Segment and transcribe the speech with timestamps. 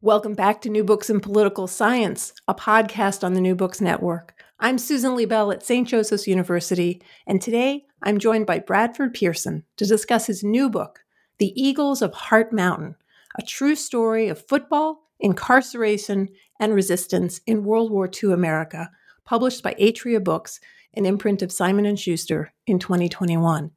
[0.00, 4.44] Welcome back to New Books in Political Science, a podcast on the New Books Network.
[4.60, 5.88] I'm Susan Liebell at St.
[5.88, 11.00] Joseph's University, and today I'm joined by Bradford Pearson to discuss his new book,
[11.38, 12.94] The Eagles of Heart Mountain,
[13.40, 16.28] a true story of football, incarceration,
[16.60, 18.92] and resistance in World War II America,
[19.24, 20.60] published by Atria Books,
[20.94, 23.72] an imprint of Simon & Schuster in 2021.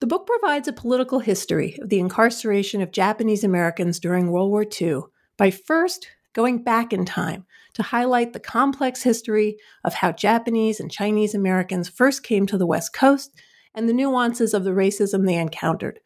[0.00, 4.66] The book provides a political history of the incarceration of Japanese Americans during World War
[4.80, 5.04] II
[5.40, 10.92] by first going back in time to highlight the complex history of how Japanese and
[10.92, 13.32] Chinese Americans first came to the West Coast
[13.74, 15.98] and the nuances of the racism they encountered.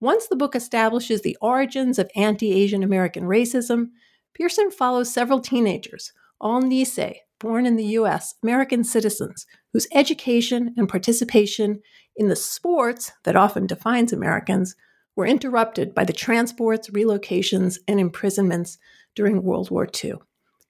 [0.00, 3.88] Once the book establishes the origins of anti Asian American racism,
[4.32, 10.88] Pearson follows several teenagers, all Nisei, born in the US, American citizens, whose education and
[10.88, 11.80] participation
[12.14, 14.76] in the sports that often defines Americans
[15.18, 18.78] were interrupted by the transports, relocations, and imprisonments
[19.16, 20.14] during World War II.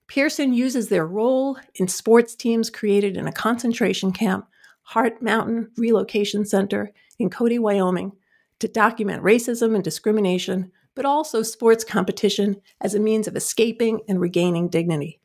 [0.07, 4.47] Pearson uses their role in sports teams created in a concentration camp,
[4.85, 8.13] Heart Mountain Relocation Center in Cody, Wyoming,
[8.61, 14.19] to document racism and discrimination, but also sports competition as a means of escaping and
[14.19, 15.20] regaining dignity.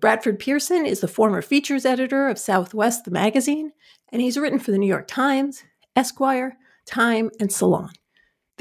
[0.00, 3.72] Bradford Pearson is the former features editor of Southwest, the magazine,
[4.12, 5.64] and he's written for the New York Times,
[5.96, 6.56] Esquire,
[6.86, 7.90] Time, and Salon.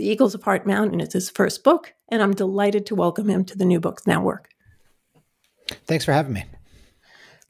[0.02, 3.46] The Eagles of Heart Mountain is his first book, and I'm delighted to welcome him
[3.46, 4.50] to the New Books Network.
[5.86, 6.44] Thanks for having me.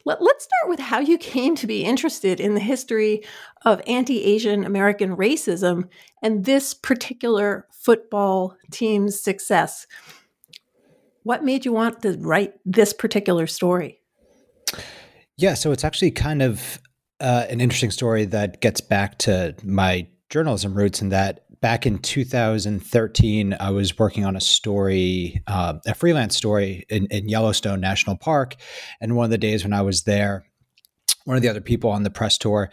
[0.03, 3.23] Let, us start with how you came to be interested in the history
[3.63, 5.87] of anti Asian American racism
[6.21, 9.87] and this particular football team's success.
[11.23, 14.01] What made you want to write this particular story?
[15.37, 16.81] Yeah, so it's actually kind of
[17.21, 21.99] uh, an interesting story that gets back to my journalism roots in that back in
[21.99, 28.17] 2013, I was working on a story, uh, a freelance story in, in, Yellowstone National
[28.17, 28.55] Park.
[28.99, 30.43] And one of the days when I was there,
[31.25, 32.71] one of the other people on the press tour,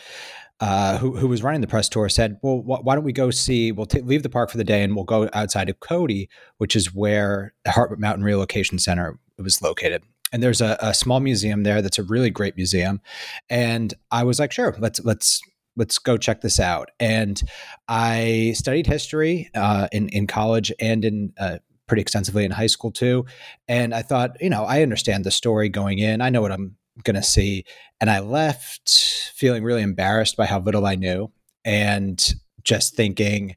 [0.60, 3.31] uh, who, who, was running the press tour, said, "Well, wh- why don't we go
[3.31, 3.71] see?
[3.71, 6.75] We'll t- leave the park for the day, and we'll go outside of Cody, which
[6.75, 11.62] is where the Heart Mountain Relocation Center was located." And there's a, a small museum
[11.62, 13.00] there that's a really great museum,
[13.49, 15.41] and I was like, "Sure, let's let's
[15.78, 16.91] let's go check this out.
[17.00, 17.41] And
[17.89, 22.93] I studied history uh, in in college and in uh, pretty extensively in high school
[22.93, 23.25] too.
[23.66, 26.21] And I thought, you know, I understand the story going in.
[26.21, 27.65] I know what I'm going to see.
[28.00, 31.33] And I left feeling really embarrassed by how little I knew
[31.65, 33.56] and just thinking,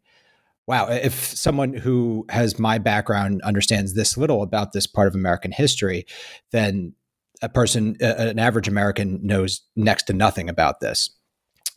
[0.68, 5.52] wow, if someone who has my background understands this little about this part of American
[5.52, 6.06] history,
[6.52, 6.94] then
[7.42, 11.10] a person, an average American, knows next to nothing about this.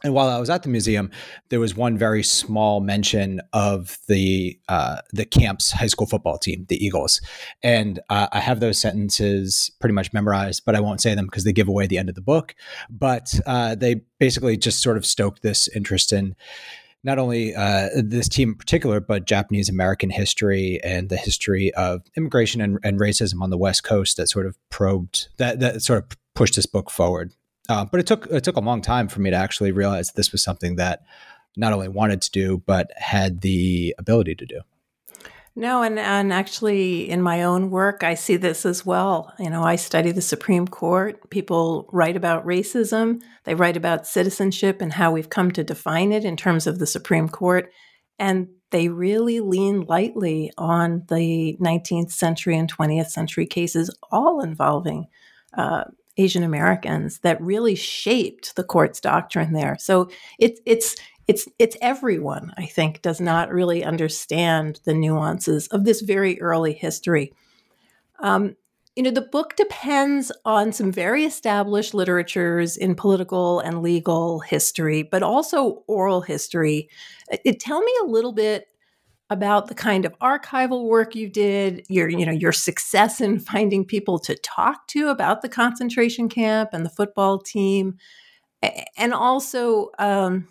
[0.04, 1.10] And while I was at the museum,
[1.48, 6.66] there was one very small mention of the uh, the camp's high school football team,
[6.68, 7.22] the Eagles,
[7.62, 11.44] and uh, I have those sentences pretty much memorized, but I won't say them because
[11.44, 12.54] they give away the end of the book.
[12.90, 16.36] But uh, they basically just sort of stoked this interest in
[17.02, 22.02] not only uh, this team in particular, but Japanese American history and the history of
[22.14, 26.02] immigration and, and racism on the West Coast that sort of probed that that sort
[26.02, 27.32] of pushed this book forward.
[27.68, 30.32] Uh, but it took it took a long time for me to actually realize this
[30.32, 31.02] was something that
[31.56, 34.60] not only wanted to do but had the ability to do.
[35.56, 39.32] No, and and actually in my own work I see this as well.
[39.38, 41.30] You know, I study the Supreme Court.
[41.30, 46.24] People write about racism, they write about citizenship and how we've come to define it
[46.24, 47.72] in terms of the Supreme Court,
[48.18, 55.06] and they really lean lightly on the 19th century and 20th century cases all involving
[55.56, 55.84] uh,
[56.16, 59.76] Asian Americans that really shaped the court's doctrine there.
[59.78, 60.96] So it, it's
[61.26, 66.72] it's it's everyone I think does not really understand the nuances of this very early
[66.72, 67.32] history.
[68.20, 68.56] Um,
[68.96, 75.02] you know, the book depends on some very established literatures in political and legal history,
[75.02, 76.88] but also oral history.
[77.28, 78.68] It, it, tell me a little bit
[79.30, 83.84] about the kind of archival work you did, your you know your success in finding
[83.84, 87.98] people to talk to about the concentration camp and the football team,
[88.96, 89.90] and also.
[89.98, 90.48] Um,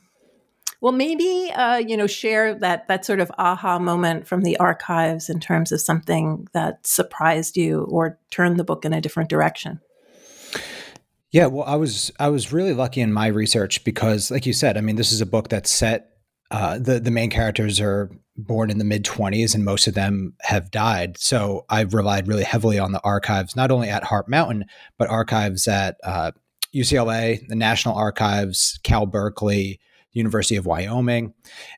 [0.82, 5.30] well, maybe uh, you know share that that sort of aha moment from the archives
[5.30, 9.80] in terms of something that surprised you or turned the book in a different direction.
[11.34, 14.78] Yeah, well, I was I was really lucky in my research because, like you said,
[14.78, 16.13] I mean, this is a book that's set.
[16.54, 20.34] Uh, the the main characters are born in the mid 20s, and most of them
[20.42, 21.18] have died.
[21.18, 24.66] So I've relied really heavily on the archives, not only at Heart Mountain,
[25.00, 26.32] but archives at uh,
[26.74, 29.80] UCLA, the National Archives, Cal Berkeley,
[30.12, 31.34] University of Wyoming.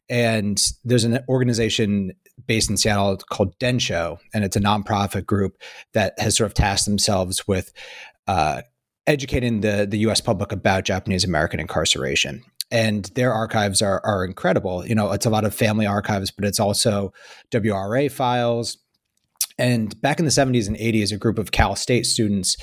[0.10, 2.12] And there's an organization
[2.46, 5.58] based in Seattle called Densho, and it's a nonprofit group
[5.94, 7.72] that has sort of tasked themselves with
[8.28, 8.62] uh,
[9.08, 12.44] educating the, the US public about Japanese American incarceration.
[12.72, 14.86] And their archives are, are incredible.
[14.86, 17.14] You know, it's a lot of family archives, but it's also
[17.52, 18.78] WRA files.
[19.58, 22.58] And back in the 70s and 80s, a group of Cal State students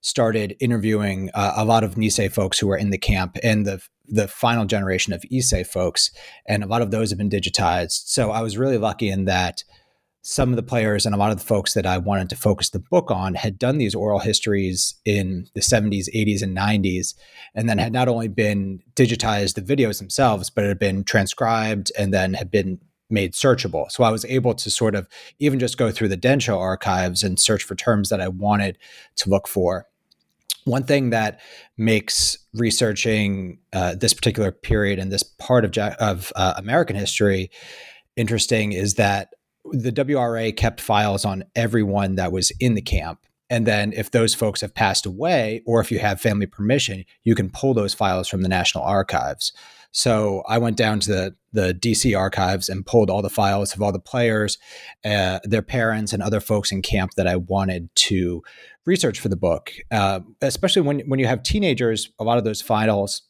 [0.00, 3.82] started interviewing uh, a lot of Nisei folks who were in the camp and the
[4.10, 6.10] the final generation of Issei folks,
[6.46, 8.08] and a lot of those have been digitized.
[8.08, 9.64] So I was really lucky in that
[10.22, 12.70] some of the players and a lot of the folks that I wanted to focus
[12.70, 17.14] the book on had done these oral histories in the 70s, 80s, and 90s,
[17.54, 22.12] and then had not only been digitized the videos themselves, but had been transcribed and
[22.12, 22.80] then had been
[23.10, 23.90] made searchable.
[23.90, 27.38] So I was able to sort of even just go through the Densho archives and
[27.38, 28.76] search for terms that I wanted
[29.16, 29.86] to look for.
[30.64, 31.40] One thing that
[31.78, 37.50] makes researching uh, this particular period and this part of, of uh, American history
[38.16, 39.30] interesting is that
[39.72, 43.20] the WRA kept files on everyone that was in the camp.
[43.50, 47.34] And then, if those folks have passed away, or if you have family permission, you
[47.34, 49.52] can pull those files from the National Archives.
[49.90, 53.80] So I went down to the, the DC archives and pulled all the files of
[53.80, 54.58] all the players,
[55.04, 58.42] uh, their parents, and other folks in camp that I wanted to
[58.84, 59.72] research for the book.
[59.90, 63.22] Uh, especially when when you have teenagers, a lot of those files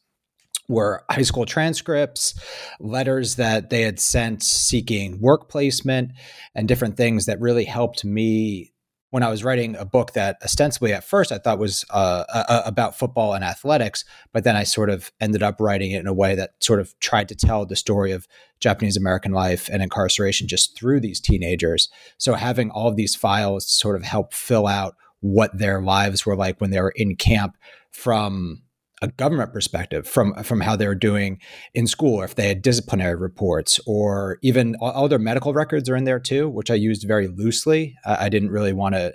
[0.69, 2.39] were high school transcripts,
[2.79, 6.11] letters that they had sent seeking work placement,
[6.55, 8.71] and different things that really helped me
[9.11, 12.97] when I was writing a book that ostensibly at first I thought was uh, about
[12.97, 16.35] football and athletics, but then I sort of ended up writing it in a way
[16.35, 18.27] that sort of tried to tell the story of
[18.59, 21.89] Japanese American life and incarceration just through these teenagers.
[22.19, 26.35] So having all of these files sort of help fill out what their lives were
[26.35, 27.57] like when they were in camp
[27.91, 28.61] from
[29.01, 31.39] a government perspective from from how they were doing
[31.73, 36.03] in school if they had disciplinary reports or even all, their medical records are in
[36.03, 37.95] there too which i used very loosely.
[38.05, 39.13] I, didn't really want to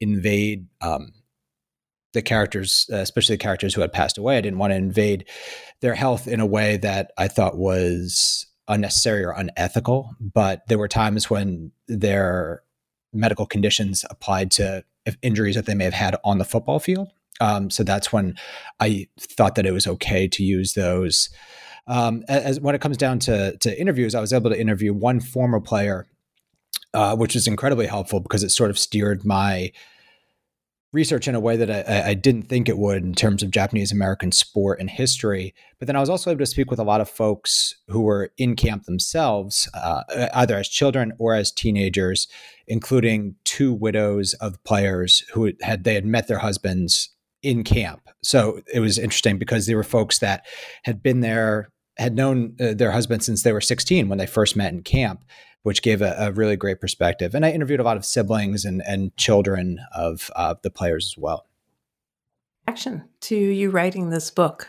[0.00, 1.12] invade um,
[2.12, 4.36] the characters especially the characters who had passed away.
[4.36, 5.28] I didn't want to invade
[5.80, 10.88] their health in a way that i thought was unnecessary or unethical but there were
[10.88, 12.62] times when their
[13.12, 14.84] medical conditions applied to
[15.20, 18.36] injuries that they may have had on the football field um, so that's when
[18.80, 21.30] I thought that it was okay to use those.
[21.86, 25.20] Um, as when it comes down to to interviews, I was able to interview one
[25.20, 26.06] former player,
[26.94, 29.72] uh, which was incredibly helpful because it sort of steered my
[30.92, 33.92] research in a way that I, I, didn't think it would in terms of Japanese
[33.92, 35.54] American sport and history.
[35.78, 38.30] But then I was also able to speak with a lot of folks who were
[38.36, 40.02] in camp themselves, uh,
[40.34, 42.28] either as children or as teenagers,
[42.66, 47.08] including two widows of players who had they had met their husbands
[47.42, 48.08] in camp.
[48.22, 50.46] So it was interesting because there were folks that
[50.84, 54.56] had been there, had known uh, their husband since they were 16 when they first
[54.56, 55.24] met in camp,
[55.62, 57.34] which gave a, a really great perspective.
[57.34, 61.20] And I interviewed a lot of siblings and, and children of uh, the players as
[61.20, 61.46] well.
[62.68, 64.68] Action to you writing this book.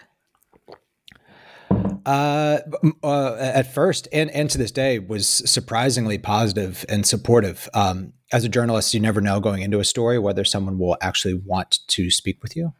[2.05, 2.59] Uh,
[3.03, 7.69] uh, at first and, and to this day was surprisingly positive and supportive.
[7.73, 11.35] Um, as a journalist, you never know going into a story whether someone will actually
[11.35, 12.73] want to speak with you.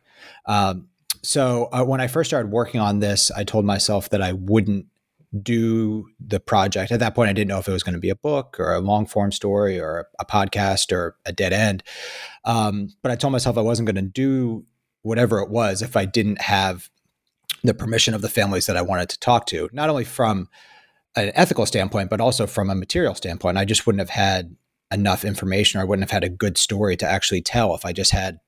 [0.45, 0.87] Um,
[1.21, 4.87] so uh, when I first started working on this, I told myself that I wouldn't
[5.41, 6.91] do the project.
[6.91, 8.73] At that point, I didn't know if it was going to be a book or
[8.73, 11.83] a long form story or a podcast or a dead end.
[12.45, 14.65] Um, but I told myself I wasn't going to do
[15.01, 16.89] whatever it was if I didn't have
[17.63, 20.49] the permission of the families that I wanted to talk to, not only from
[21.15, 23.57] an ethical standpoint, but also from a material standpoint.
[23.57, 24.55] I just wouldn't have had
[24.91, 27.93] enough information or I wouldn't have had a good story to actually tell if I
[27.93, 28.39] just had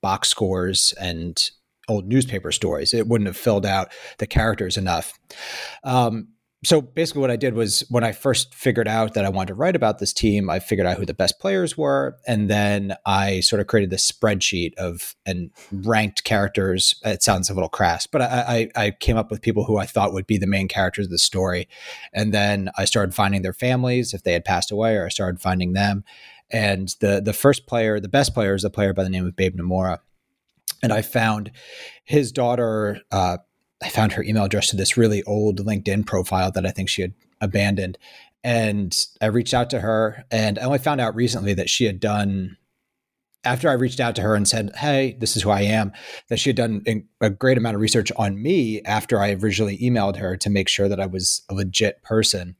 [0.00, 1.50] box scores and
[1.88, 2.92] old newspaper stories.
[2.92, 5.12] It wouldn't have filled out the characters enough.
[5.84, 6.28] Um,
[6.64, 9.54] so basically what i did was when i first figured out that i wanted to
[9.54, 13.40] write about this team i figured out who the best players were and then i
[13.40, 17.00] sort of created this spreadsheet of and ranked characters.
[17.04, 19.86] It sounds a little crass but I, I, I came up with people who i
[19.86, 21.68] thought would be the main characters of the story.
[22.12, 25.40] And then i started finding their families if they had passed away or i started
[25.40, 26.04] finding them.
[26.50, 29.36] And the the first player the best player is a player by the name of
[29.36, 29.98] babe Nomura.
[30.82, 31.50] And I found
[32.04, 33.38] his daughter uh,
[33.82, 37.02] I found her email address to this really old LinkedIn profile that I think she
[37.02, 37.98] had abandoned.
[38.42, 42.00] And I reached out to her, and I only found out recently that she had
[42.00, 42.56] done,
[43.44, 45.92] after I reached out to her and said, Hey, this is who I am,
[46.28, 46.84] that she had done
[47.20, 50.88] a great amount of research on me after I originally emailed her to make sure
[50.88, 52.56] that I was a legit person.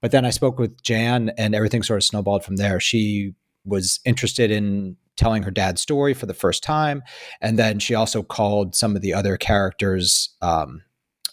[0.00, 2.80] But then I spoke with Jan, and everything sort of snowballed from there.
[2.80, 3.34] She
[3.64, 7.02] was interested in telling her dad's story for the first time.
[7.40, 10.82] And then she also called some of the other characters, um,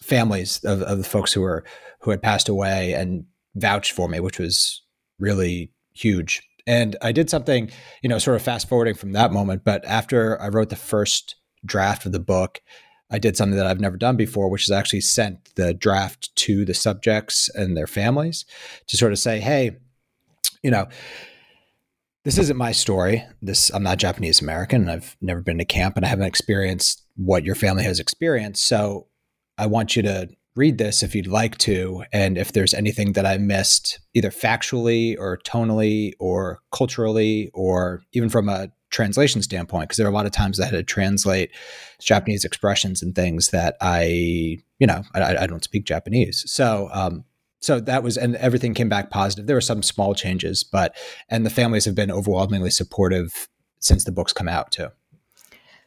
[0.02, 1.64] families of, of the folks who were
[2.02, 3.26] who had passed away and
[3.56, 4.84] vouched for me, which was
[5.18, 6.44] really huge.
[6.68, 9.64] And I did something, you know, sort of fast forwarding from that moment.
[9.64, 12.62] But after I wrote the first draft of the book,
[13.12, 16.66] I did something that I've never done before, which is actually sent the draft to
[16.66, 18.46] the subjects and their families
[18.88, 19.78] to sort of say, hey,
[20.64, 20.88] you know,
[22.26, 23.24] this isn't my story.
[23.42, 24.90] This I'm not Japanese American.
[24.90, 28.66] I've never been to camp and I haven't experienced what your family has experienced.
[28.66, 29.08] So
[29.58, 33.26] I want you to read this if you'd like to and if there's anything that
[33.26, 39.98] I missed either factually or tonally or culturally or even from a translation standpoint because
[39.98, 41.52] there are a lot of times I had to translate
[42.02, 46.44] Japanese expressions and things that I you know I, I don't speak Japanese.
[46.48, 47.26] So um,
[47.66, 49.48] so that was and everything came back positive.
[49.48, 50.96] There were some small changes but
[51.30, 53.48] and the families have been overwhelmingly supportive
[53.80, 54.90] since the books come out too.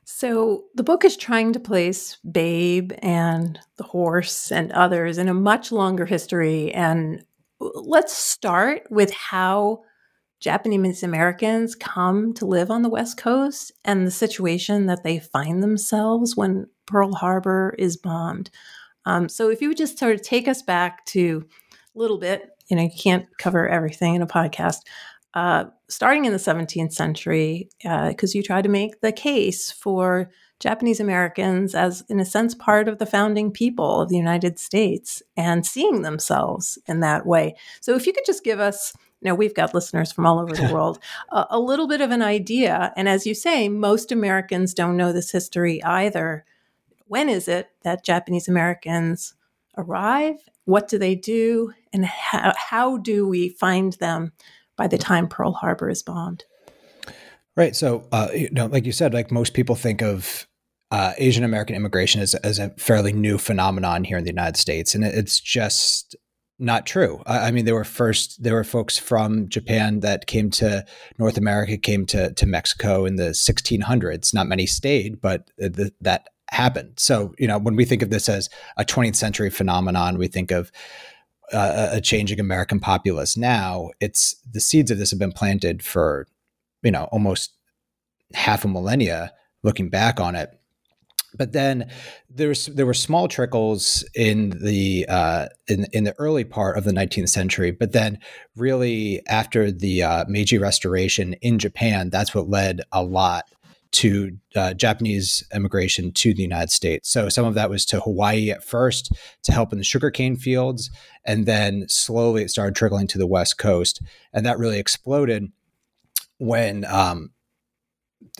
[0.04, 5.34] So the book is trying to place babe and the horse and others in a
[5.34, 6.72] much longer history.
[6.72, 7.24] And
[7.60, 9.82] let's start with how
[10.40, 15.62] Japanese Americans come to live on the West Coast and the situation that they find
[15.62, 18.50] themselves when Pearl Harbor is bombed.
[19.04, 21.46] Um, so, if you would just sort of take us back to
[21.98, 22.50] little bit.
[22.68, 24.78] You know, you can't cover everything in a podcast.
[25.34, 30.30] Uh, starting in the 17th century, because uh, you try to make the case for
[30.58, 35.22] Japanese Americans as, in a sense, part of the founding people of the United States
[35.36, 37.54] and seeing themselves in that way.
[37.80, 40.54] So, if you could just give us, you know, we've got listeners from all over
[40.54, 40.98] the world,
[41.30, 42.92] uh, a little bit of an idea.
[42.96, 46.44] And as you say, most Americans don't know this history either.
[47.06, 49.34] When is it that Japanese Americans
[49.76, 50.40] arrive?
[50.68, 51.72] What do they do?
[51.94, 54.32] And how, how do we find them
[54.76, 56.44] by the time Pearl Harbor is bombed?
[57.56, 57.74] Right.
[57.74, 60.46] So, uh, you know, like you said, like most people think of
[60.90, 64.94] uh, Asian American immigration as, as a fairly new phenomenon here in the United States,
[64.94, 66.14] and it's just
[66.58, 67.22] not true.
[67.24, 70.84] I, I mean, there were first there were folks from Japan that came to
[71.18, 74.34] North America, came to to Mexico in the 1600s.
[74.34, 76.94] Not many stayed, but the, that happened.
[76.96, 80.50] So, you know, when we think of this as a 20th century phenomenon, we think
[80.50, 80.70] of
[81.52, 83.36] uh, a changing American populace.
[83.36, 86.26] Now, it's the seeds of this have been planted for,
[86.82, 87.52] you know, almost
[88.34, 89.32] half a millennia.
[89.64, 90.58] Looking back on it,
[91.34, 91.90] but then
[92.30, 96.92] there's there were small trickles in the uh, in in the early part of the
[96.92, 98.18] 19th century, but then
[98.56, 103.44] really after the uh, Meiji Restoration in Japan, that's what led a lot
[103.90, 107.10] to uh, Japanese immigration to the United States.
[107.10, 109.12] So some of that was to Hawaii at first
[109.44, 110.90] to help in the sugarcane fields,
[111.24, 114.02] and then slowly it started trickling to the West Coast,
[114.32, 115.50] and that really exploded
[116.38, 117.30] when um,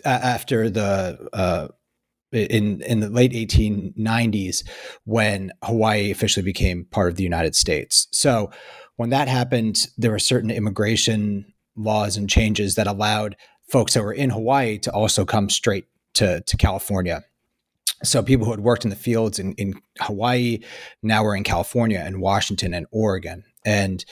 [0.05, 1.67] after the uh,
[2.31, 4.63] in in the late 1890s
[5.05, 8.07] when Hawaii officially became part of the United States.
[8.11, 8.51] So
[8.97, 13.35] when that happened, there were certain immigration laws and changes that allowed
[13.69, 15.85] folks that were in Hawaii to also come straight
[16.15, 17.23] to, to California.
[18.03, 20.59] So people who had worked in the fields in, in Hawaii
[21.03, 23.43] now were in California and Washington and Oregon.
[23.65, 24.03] And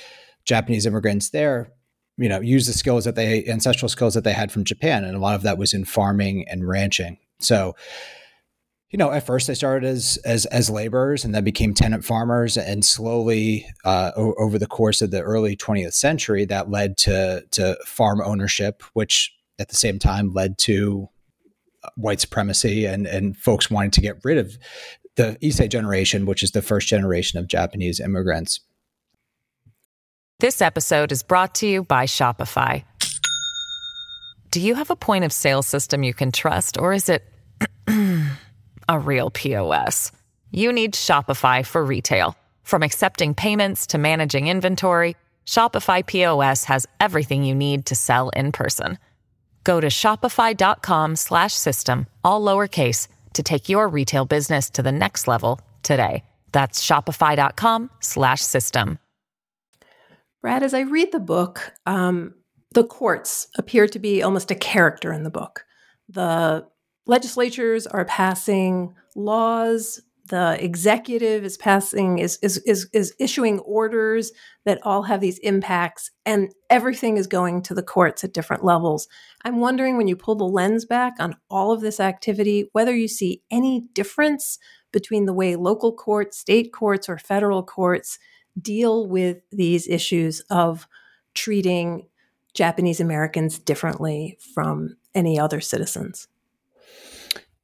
[0.45, 1.71] Japanese immigrants there,
[2.17, 5.03] you know, used the skills that they ancestral skills that they had from Japan.
[5.03, 7.17] And a lot of that was in farming and ranching.
[7.39, 7.75] So
[8.89, 12.55] you know, at first they started as as as laborers and then became tenant farmers,
[12.55, 17.43] and slowly uh, o- over the course of the early 20th century, that led to
[17.51, 21.09] to farm ownership, which at the same time led to
[21.83, 24.57] uh, white supremacy and and folks wanting to get rid of
[25.15, 28.59] the Issei generation, which is the first generation of Japanese immigrants.
[30.39, 32.83] This episode is brought to you by Shopify.
[34.51, 37.23] Do you have a point of sale system you can trust, or is it
[38.89, 40.11] a real POS.
[40.51, 42.35] You need Shopify for retail.
[42.63, 48.51] From accepting payments to managing inventory, Shopify POS has everything you need to sell in
[48.51, 48.97] person.
[49.67, 55.27] Go to shopify.com slash system, all lowercase to take your retail business to the next
[55.27, 56.23] level today.
[56.53, 58.97] That's shopify.com slash system.
[60.41, 62.35] Brad, as I read the book, um,
[62.75, 65.65] the courts appear to be almost a character in the book.
[66.07, 66.65] The
[67.05, 74.31] legislatures are passing laws the executive is passing is, is is is issuing orders
[74.65, 79.07] that all have these impacts and everything is going to the courts at different levels.
[79.45, 83.07] I'm wondering when you pull the lens back on all of this activity whether you
[83.07, 84.59] see any difference
[84.91, 88.19] between the way local courts state courts or federal courts
[88.59, 90.87] deal with these issues of
[91.33, 92.07] treating
[92.53, 96.27] japanese americans differently from any other citizens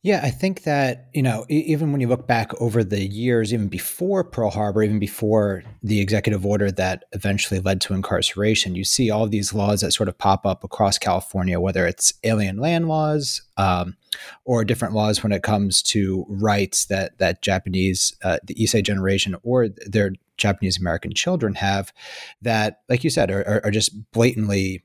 [0.04, 3.70] yeah, I think that, you know, even when you look back over the years, even
[3.70, 9.10] before Pearl Harbor, even before the executive order that eventually led to incarceration, you see
[9.10, 13.44] all these laws that sort of pop up across California, whether it's alien land laws
[13.56, 13.96] um,
[14.44, 19.38] or different laws when it comes to rights that, that Japanese, uh, the Issei generation
[19.42, 21.94] or their Japanese American children have
[22.42, 24.84] that, like you said, are, are just blatantly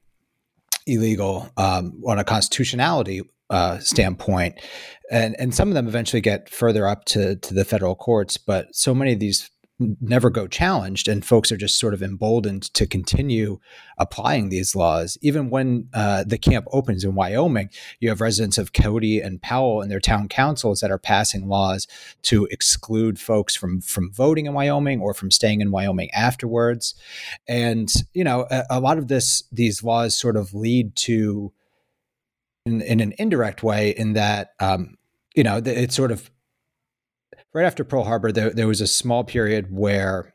[0.87, 4.61] illegal um, on a constitutionality uh, standpoint,
[5.11, 8.75] and and some of them eventually get further up to to the federal courts, but
[8.75, 9.51] so many of these
[10.01, 13.61] never go challenged and folks are just sort of emboldened to continue
[13.97, 15.17] applying these laws.
[15.23, 19.81] Even when uh, the camp opens in wyoming you have residents of cody and powell
[19.81, 21.87] and their town councils that are passing laws
[22.23, 26.95] to exclude folks from from voting in wyoming or from staying in wyoming afterwards.
[27.47, 31.53] And you know a, a lot of this these laws sort of lead to
[32.69, 34.97] in, in an indirect way in that um,
[35.35, 36.31] you know it's sort of
[37.55, 40.35] right after Pearl Harbor there, there was a small period where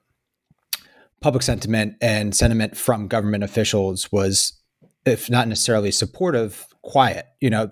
[1.22, 4.60] public sentiment and sentiment from government officials was
[5.06, 7.26] if not necessarily supportive quiet.
[7.40, 7.70] You know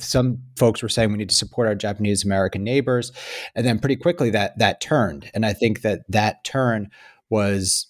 [0.00, 3.12] some folks were saying we need to support our Japanese American neighbors
[3.54, 5.30] and then pretty quickly that that turned.
[5.34, 6.90] And I think that that turn
[7.30, 7.86] was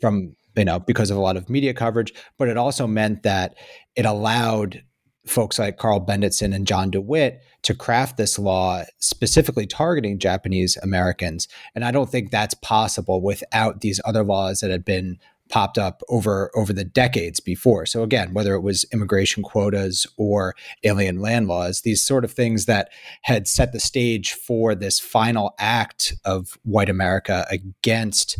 [0.00, 3.56] from you know because of a lot of media coverage but it also meant that
[3.94, 4.82] it allowed
[5.26, 11.48] folks like Karl Bendetsen and John DeWitt to craft this law specifically targeting Japanese Americans.
[11.74, 16.02] And I don't think that's possible without these other laws that had been popped up
[16.08, 17.86] over over the decades before.
[17.86, 22.66] So again, whether it was immigration quotas or alien land laws, these sort of things
[22.66, 22.90] that
[23.22, 28.38] had set the stage for this final act of white America against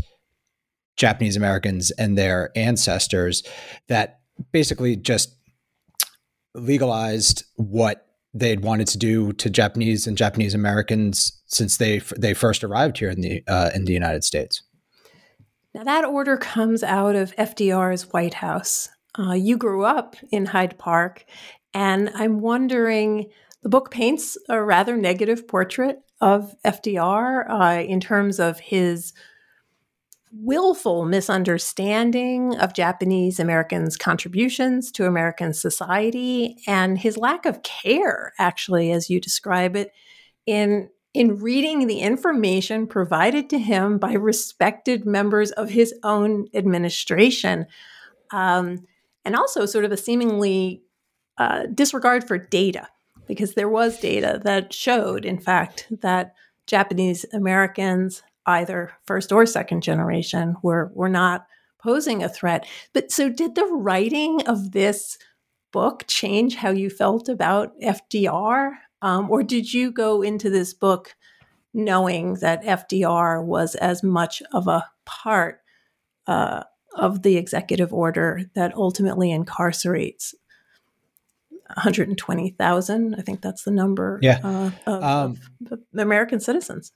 [0.96, 3.42] Japanese Americans and their ancestors
[3.88, 4.20] that
[4.52, 5.36] basically just
[6.56, 12.64] legalized what they'd wanted to do to Japanese and Japanese Americans since they they first
[12.64, 14.62] arrived here in the uh, in the United States.
[15.74, 18.88] Now that order comes out of FDR's White House.
[19.18, 21.24] Uh, you grew up in Hyde Park,
[21.72, 23.30] and I'm wondering.
[23.62, 29.12] The book paints a rather negative portrait of FDR uh, in terms of his
[30.40, 38.92] willful misunderstanding of Japanese Americans' contributions to American society and his lack of care, actually,
[38.92, 39.92] as you describe it,
[40.46, 47.66] in in reading the information provided to him by respected members of his own administration,
[48.32, 48.86] um,
[49.24, 50.82] and also sort of a seemingly
[51.38, 52.86] uh, disregard for data,
[53.26, 56.34] because there was data that showed, in fact, that
[56.66, 61.46] Japanese Americans either first or second generation were were not
[61.78, 62.66] posing a threat.
[62.92, 65.18] But so did the writing of this
[65.72, 68.72] book change how you felt about FDR?
[69.02, 71.14] Um, or did you go into this book
[71.74, 75.60] knowing that FDR was as much of a part
[76.26, 80.34] uh, of the executive order that ultimately incarcerates
[81.74, 83.14] 120,000?
[83.14, 84.40] I think that's the number yeah.
[84.42, 85.38] uh, of, um,
[85.70, 86.92] of American citizens.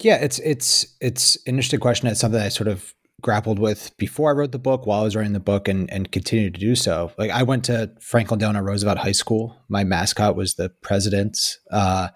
[0.00, 2.08] Yeah, it's it's it's an interesting question.
[2.08, 5.16] It's something I sort of grappled with before I wrote the book, while I was
[5.16, 7.12] writing the book, and and continue to do so.
[7.18, 9.56] Like I went to Franklin Delano Roosevelt High School.
[9.68, 11.58] My mascot was the president.
[11.70, 12.08] Uh,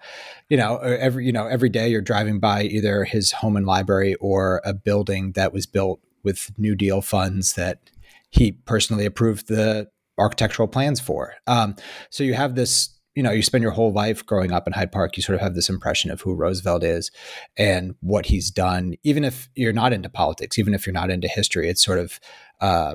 [0.49, 4.15] you know, every you know every day you're driving by either his home and library
[4.15, 7.89] or a building that was built with New Deal funds that
[8.29, 11.35] he personally approved the architectural plans for.
[11.47, 11.75] Um,
[12.09, 14.91] so you have this you know, you spend your whole life growing up in Hyde
[14.91, 17.09] Park, you sort of have this impression of who Roosevelt is
[17.57, 18.93] and what he's done.
[19.01, 22.19] Even if you're not into politics, even if you're not into history, it's sort of
[22.61, 22.93] uh,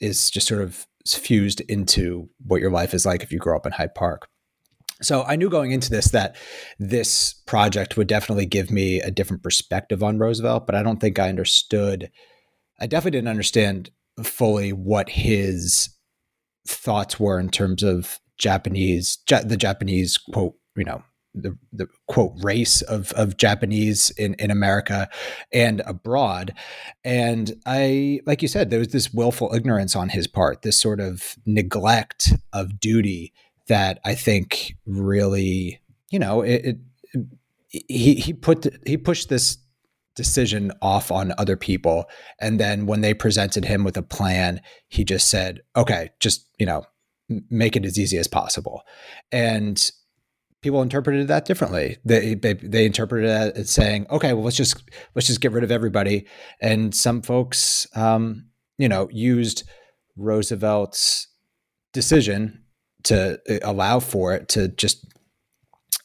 [0.00, 3.64] is just sort of fused into what your life is like if you grow up
[3.64, 4.26] in Hyde Park.
[5.00, 6.34] So I knew going into this that
[6.80, 11.20] this project would definitely give me a different perspective on Roosevelt, but I don't think
[11.20, 12.10] I understood.
[12.80, 13.92] I definitely didn't understand
[14.24, 15.90] fully what his
[16.66, 21.02] thoughts were in terms of Japanese, the Japanese quote, you know,
[21.34, 25.08] the, the quote race of of Japanese in in America
[25.52, 26.52] and abroad,
[27.04, 31.00] and I like you said there was this willful ignorance on his part, this sort
[31.00, 33.32] of neglect of duty
[33.68, 36.76] that I think really, you know, it, it
[37.70, 39.58] he he put he pushed this
[40.14, 42.04] decision off on other people.
[42.38, 46.66] And then when they presented him with a plan he just said okay just you
[46.66, 46.84] know
[47.28, 48.82] make it as easy as possible.
[49.30, 49.90] And
[50.62, 51.98] people interpreted that differently.
[52.04, 54.82] They they, they interpreted it as saying okay well let's just
[55.14, 56.26] let's just get rid of everybody.
[56.60, 58.46] And some folks um,
[58.78, 59.64] you know used
[60.16, 61.28] roosevelt's
[61.92, 62.64] decision
[63.04, 65.04] to uh, allow for it to just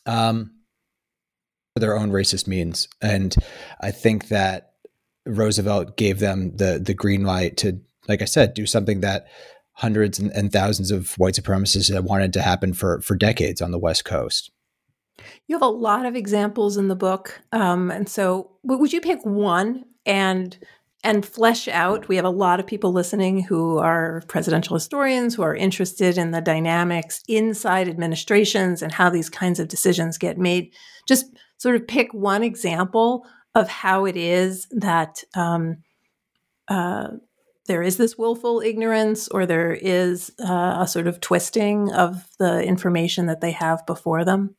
[0.05, 0.51] um
[1.73, 2.87] for their own racist means.
[3.01, 3.35] And
[3.81, 4.71] i think that
[5.25, 9.27] roosevelt gave them the the green light to like i said do something that
[9.77, 13.71] hundreds and, and thousands of white supremacists that wanted to happen for for decades on
[13.71, 14.51] the west coast
[15.47, 19.19] you have a lot of examples in the book um, and so would you pick
[19.23, 20.57] one and
[21.03, 22.07] and flesh out.
[22.07, 26.31] We have a lot of people listening who are presidential historians who are interested in
[26.31, 30.73] the dynamics inside administrations and how these kinds of decisions get made.
[31.07, 31.25] Just
[31.57, 35.77] sort of pick one example of how it is that um,
[36.67, 37.07] uh,
[37.67, 42.63] there is this willful ignorance or there is uh, a sort of twisting of the
[42.63, 44.55] information that they have before them.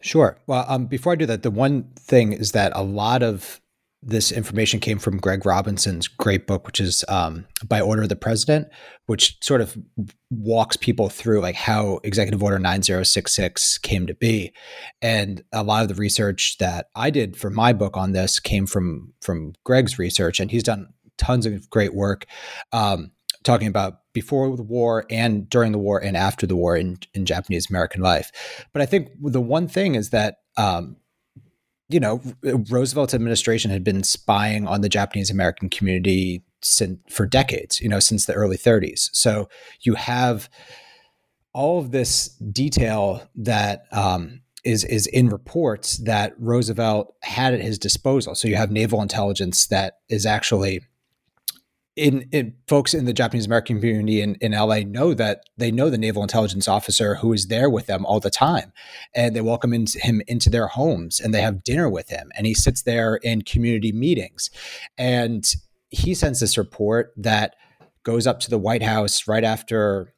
[0.00, 0.38] Sure.
[0.46, 3.60] Well, um, before I do that, the one thing is that a lot of
[4.02, 8.14] this information came from Greg Robinson's great book, which is um, by order of the
[8.14, 8.68] president,
[9.06, 9.76] which sort of
[10.30, 14.52] walks people through like how Executive Order 9066 came to be.
[15.02, 18.66] And a lot of the research that I did for my book on this came
[18.66, 22.26] from from Greg's research, and he's done tons of great work
[22.72, 23.10] um,
[23.42, 27.26] talking about before the war and during the war and after the war in, in
[27.26, 28.30] Japanese American life.
[28.72, 30.96] But I think the one thing is that um,
[31.88, 37.80] you know, Roosevelt's administration had been spying on the Japanese American community since, for decades,
[37.80, 39.08] you know, since the early 30s.
[39.12, 39.48] So
[39.82, 40.50] you have
[41.52, 47.78] all of this detail that um, is is in reports that Roosevelt had at his
[47.78, 48.34] disposal.
[48.34, 50.82] So you have naval intelligence that is actually
[51.96, 55.88] in, in, folks in the Japanese American community in, in LA know that they know
[55.88, 58.72] the naval intelligence officer who is there with them all the time.
[59.14, 62.30] And they welcome into him into their homes and they have dinner with him.
[62.36, 64.50] And he sits there in community meetings.
[64.98, 65.44] And
[65.88, 67.56] he sends this report that
[68.02, 70.12] goes up to the White House right after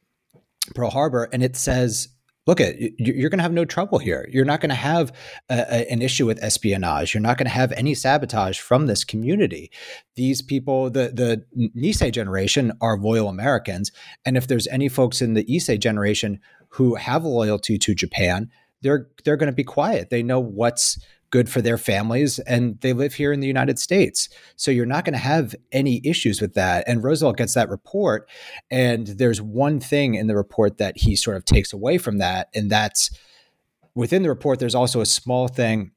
[0.74, 2.08] Pearl Harbor and it says
[2.48, 4.26] look at you're going to have no trouble here.
[4.32, 5.12] You're not going to have
[5.50, 7.12] a, a, an issue with espionage.
[7.12, 9.70] You're not going to have any sabotage from this community.
[10.16, 11.44] These people the the
[11.76, 13.92] nisei generation are loyal americans
[14.24, 18.50] and if there's any folks in the issei generation who have loyalty to japan
[18.82, 20.10] they're they're going to be quiet.
[20.10, 20.98] They know what's
[21.30, 24.28] good for their families and they live here in the United States.
[24.56, 26.84] So you're not going to have any issues with that.
[26.86, 28.28] And Roosevelt gets that report
[28.70, 32.48] and there's one thing in the report that he sort of takes away from that
[32.54, 33.10] and that's
[33.94, 35.90] within the report there's also a small thing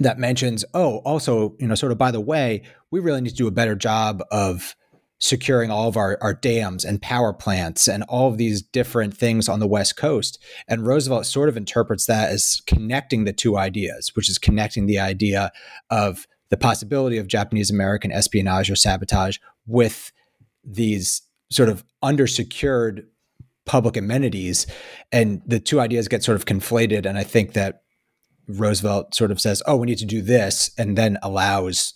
[0.00, 3.34] that mentions oh also you know sort of by the way we really need to
[3.36, 4.74] do a better job of
[5.20, 9.48] securing all of our, our dams and power plants and all of these different things
[9.48, 10.38] on the West Coast.
[10.68, 14.98] And Roosevelt sort of interprets that as connecting the two ideas, which is connecting the
[14.98, 15.50] idea
[15.90, 20.12] of the possibility of Japanese American espionage or sabotage with
[20.64, 23.04] these sort of undersecured
[23.66, 24.66] public amenities.
[25.12, 27.06] And the two ideas get sort of conflated.
[27.06, 27.82] And I think that
[28.46, 31.94] Roosevelt sort of says, oh, we need to do this, and then allows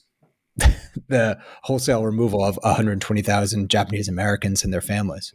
[1.09, 5.33] the wholesale removal of 120,000 Japanese Americans and their families.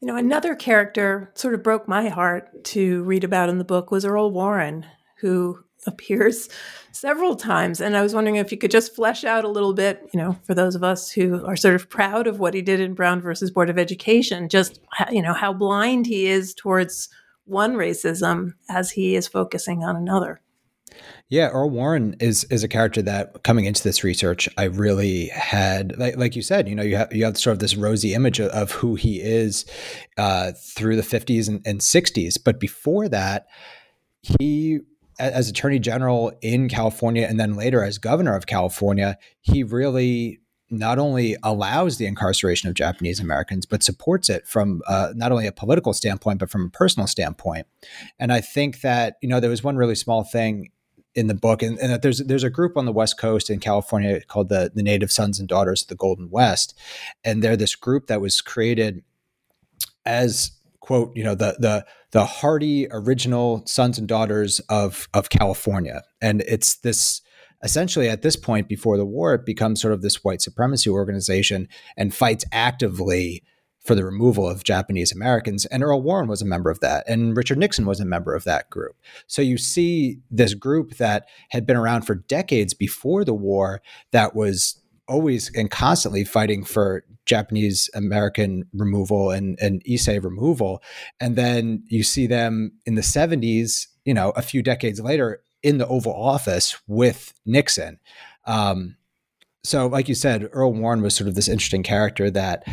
[0.00, 3.90] You know, another character sort of broke my heart to read about in the book
[3.90, 4.86] was Earl Warren,
[5.20, 6.48] who appears
[6.92, 7.80] several times.
[7.80, 10.36] And I was wondering if you could just flesh out a little bit, you know,
[10.44, 13.20] for those of us who are sort of proud of what he did in Brown
[13.20, 14.78] versus Board of Education, just,
[15.10, 17.08] you know, how blind he is towards
[17.44, 20.40] one racism as he is focusing on another.
[21.28, 25.98] Yeah, Earl Warren is is a character that coming into this research, I really had
[25.98, 28.38] like like you said, you know, you have you have sort of this rosy image
[28.40, 29.64] of, of who he is
[30.18, 33.46] uh, through the fifties and, and sixties, but before that,
[34.22, 34.80] he
[35.18, 40.98] as attorney general in California and then later as governor of California, he really not
[40.98, 45.52] only allows the incarceration of Japanese Americans, but supports it from uh, not only a
[45.52, 47.66] political standpoint, but from a personal standpoint.
[48.18, 50.70] And I think that, you know, there was one really small thing
[51.14, 53.60] in the book, and, and that there's there's a group on the West Coast in
[53.60, 56.78] California called the, the Native Sons and Daughters of the Golden West.
[57.22, 59.02] And they're this group that was created
[60.04, 66.02] as quote, you know, the the the hardy original sons and daughters of of California.
[66.20, 67.22] And it's this
[67.62, 71.68] essentially at this point before the war, it becomes sort of this white supremacy organization
[71.96, 73.42] and fights actively
[73.84, 75.66] for the removal of Japanese Americans.
[75.66, 78.44] And Earl Warren was a member of that, and Richard Nixon was a member of
[78.44, 78.96] that group.
[79.26, 84.34] So you see this group that had been around for decades before the war that
[84.34, 90.82] was always and constantly fighting for Japanese American removal and, and Issei removal.
[91.20, 95.78] And then you see them in the 70s, you know, a few decades later in
[95.78, 97.98] the Oval Office with Nixon.
[98.46, 98.96] Um,
[99.62, 102.64] so, like you said, Earl Warren was sort of this interesting character that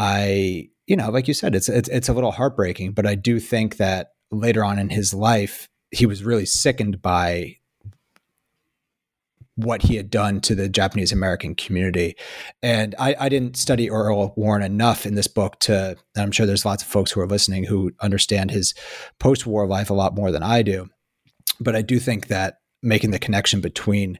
[0.00, 3.38] I, you know, like you said, it's it's, it's a little heartbreaking, but I do
[3.38, 7.56] think that later on in his life, he was really sickened by
[9.56, 12.16] what he had done to the Japanese American community.
[12.62, 16.64] And I, I, didn't study Earl Warren enough in this book to, I'm sure there's
[16.64, 18.72] lots of folks who are listening who understand his
[19.18, 20.88] post war life a lot more than I do
[21.60, 24.18] but I do think that making the connection between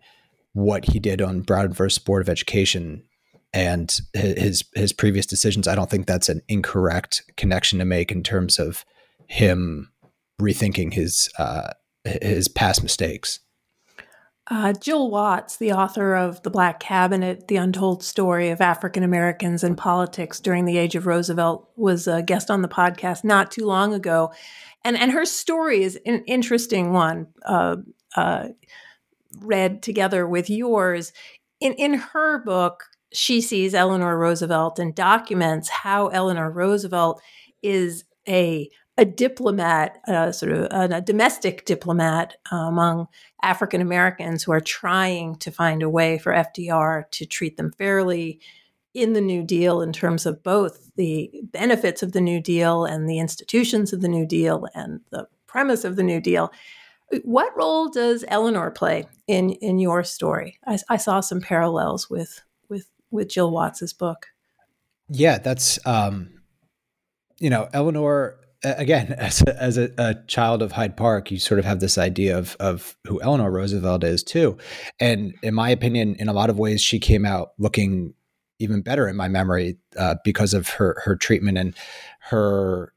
[0.53, 3.03] what he did on Brown versus Board of Education
[3.53, 8.23] and his his previous decisions, I don't think that's an incorrect connection to make in
[8.23, 8.85] terms of
[9.27, 9.93] him
[10.41, 11.71] rethinking his uh,
[12.05, 13.41] his past mistakes.
[14.53, 19.63] Uh, Jill Watts, the author of The Black Cabinet, The Untold Story of African Americans
[19.63, 23.65] and Politics During the Age of Roosevelt, was a guest on the podcast not too
[23.65, 24.33] long ago
[24.85, 27.77] and and her story is an interesting one, uh,
[28.17, 28.49] uh,
[29.41, 31.13] read together with yours.
[31.61, 37.21] In in her book, she sees Eleanor Roosevelt and documents how Eleanor Roosevelt
[37.63, 38.69] is a
[39.01, 43.09] a diplomat, uh, sort of a, a domestic diplomat uh, among
[43.43, 48.41] African Americans who are trying to find a way for FDR to treat them fairly
[48.93, 53.09] in the New Deal in terms of both the benefits of the New Deal and
[53.09, 56.53] the institutions of the New Deal and the premise of the New Deal.
[57.25, 60.59] What role does Eleanor play in in your story?
[60.67, 62.43] I, I saw some parallels with
[63.11, 64.27] with Jill Watts's book.
[65.09, 66.31] Yeah, that's um,
[67.39, 71.31] you know Eleanor again as a, as a, a, child of Hyde Park.
[71.31, 74.57] You sort of have this idea of of who Eleanor Roosevelt is too,
[74.99, 78.15] and in my opinion, in a lot of ways, she came out looking
[78.59, 81.75] even better in my memory uh, because of her her treatment and
[82.21, 82.93] her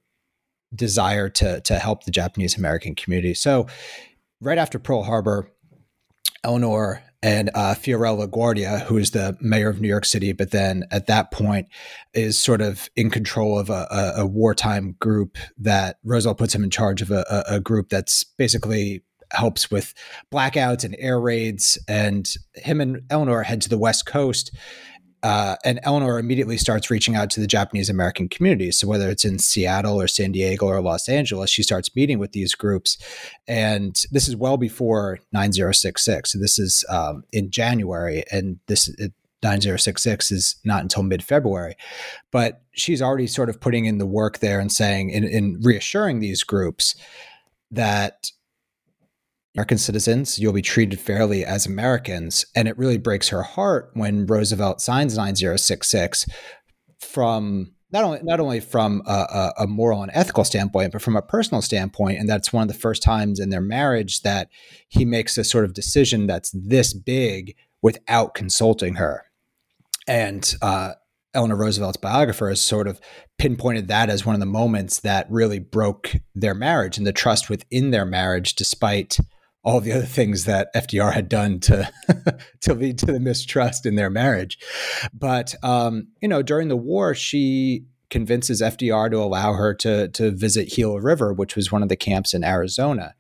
[0.76, 3.34] desire to to help the Japanese American community.
[3.34, 3.68] So,
[4.42, 5.50] right after Pearl Harbor,
[6.44, 10.84] Eleanor and uh, Fiorello LaGuardia, who is the mayor of New York City, but then
[10.92, 11.68] at that point
[12.14, 16.64] is sort of in control of a, a, a wartime group that Roosevelt puts him
[16.64, 19.94] in charge of a, a group that's basically helps with
[20.32, 21.78] blackouts and air raids.
[21.88, 24.56] And him and Eleanor head to the West Coast
[25.24, 28.72] uh, and Eleanor immediately starts reaching out to the Japanese American community.
[28.72, 32.34] So whether it's in Seattle or San Diego or Los Angeles, she starts meeting with
[32.34, 32.98] these groups.
[33.48, 36.34] And this is well before 9066.
[36.34, 41.76] So this is um, in January, and this it, 9066 is not until mid February.
[42.32, 46.20] But she's already sort of putting in the work there and saying, in, in reassuring
[46.20, 46.96] these groups
[47.72, 48.30] that
[49.56, 52.46] American citizens, you'll be treated fairly as Americans.
[52.56, 56.26] And it really breaks her heart when Roosevelt signs 9066
[57.00, 61.22] from not only not only from a, a, moral and ethical standpoint, but from a
[61.22, 62.20] personal standpoint.
[62.20, 64.50] And that's one of the first times in their marriage that
[64.90, 69.26] he makes a sort of decision that's this big without consulting her.
[70.08, 70.94] And uh,
[71.36, 73.00] Eleanor Roosevelt's biographer has sort of
[73.38, 77.48] pinpointed that as one of the moments that really broke their marriage and the trust
[77.48, 79.20] within their marriage, despite
[79.64, 81.90] all the other things that FDR had done to
[82.62, 84.58] to lead to the mistrust in their marriage.
[85.14, 90.32] But um, you know, during the war, she convinces FDR to allow her to to
[90.32, 93.16] visit Gila River, which was one of the camps in Arizona.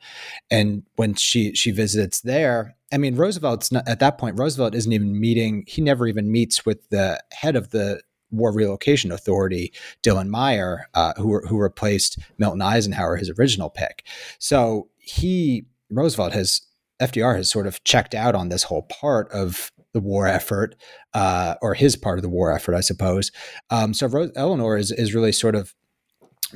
[0.51, 4.37] And when she she visits there, I mean, Roosevelt's not, at that point.
[4.37, 5.63] Roosevelt isn't even meeting.
[5.67, 11.13] He never even meets with the head of the War Relocation Authority, Dillon Myer, uh,
[11.17, 14.05] who who replaced Milton Eisenhower, his original pick.
[14.37, 16.61] So he Roosevelt has
[17.01, 20.75] FDR has sort of checked out on this whole part of the war effort,
[21.13, 23.31] uh, or his part of the war effort, I suppose.
[23.69, 25.73] Um, so Eleanor is is really sort of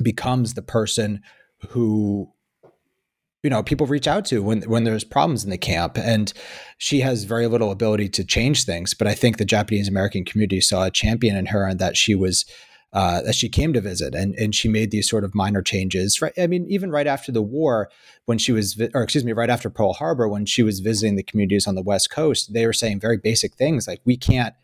[0.02, 1.22] becomes the person
[1.70, 2.32] who
[3.42, 6.32] you know people reach out to when when there's problems in the camp and
[6.76, 10.60] she has very little ability to change things but i think the japanese american community
[10.60, 12.44] saw a champion in her and that she was
[12.92, 16.22] uh, that she came to visit and and she made these sort of minor changes
[16.22, 17.90] right i mean even right after the war
[18.24, 21.22] when she was or excuse me right after pearl harbor when she was visiting the
[21.22, 24.54] communities on the west coast they were saying very basic things like we can't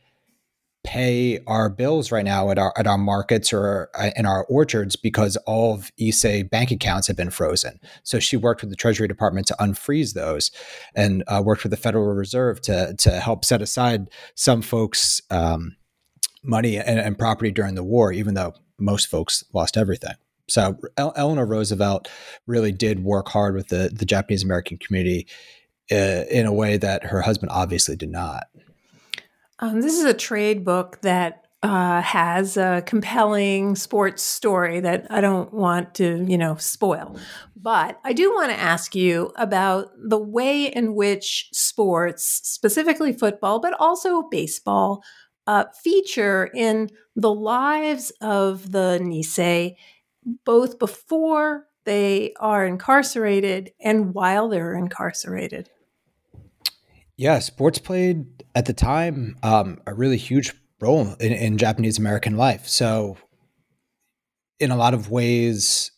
[0.84, 4.96] pay our bills right now at our at our markets or uh, in our orchards
[4.96, 7.80] because all of Issei bank accounts have been frozen.
[8.04, 10.50] So she worked with the Treasury Department to unfreeze those,
[10.94, 15.76] and uh, worked with the Federal Reserve to to help set aside some folks' um,
[16.44, 20.14] money and, and, property during the war, even though most folks lost everything.
[20.48, 22.09] So Eleanor Roosevelt
[22.46, 25.26] really did work hard with the the Japanese American community
[25.90, 28.44] uh, in a way that her husband obviously did not.
[29.61, 35.22] Um, this is a trade book that uh, has a compelling sports story that I
[35.22, 37.18] don't want to, you know, spoil.
[37.57, 43.61] But I do want to ask you about the way in which sports, specifically football,
[43.61, 45.02] but also baseball,
[45.46, 49.76] uh, feature in the lives of the Nisei,
[50.44, 55.68] both before they are incarcerated and while they're incarcerated.
[57.16, 62.37] Yeah, sports played at the time um, a really huge role in, in Japanese American
[62.37, 62.68] life.
[62.68, 63.16] So,
[64.59, 65.90] in a lot of ways,